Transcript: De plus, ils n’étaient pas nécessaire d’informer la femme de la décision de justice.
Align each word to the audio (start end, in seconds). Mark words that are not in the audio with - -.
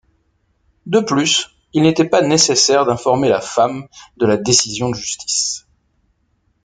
De 0.87 0.99
plus, 0.99 1.51
ils 1.73 1.83
n’étaient 1.83 2.09
pas 2.09 2.23
nécessaire 2.23 2.87
d’informer 2.87 3.29
la 3.29 3.39
femme 3.39 3.87
de 4.17 4.25
la 4.25 4.35
décision 4.37 4.89
de 4.89 4.95
justice. 4.95 5.67